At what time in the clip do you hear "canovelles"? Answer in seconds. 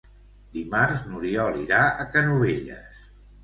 2.19-3.09